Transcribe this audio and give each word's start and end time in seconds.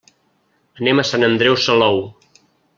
Anem 0.85 1.03
a 1.03 1.05
Sant 1.11 1.27
Andreu 1.29 1.61
Salou. 1.69 2.05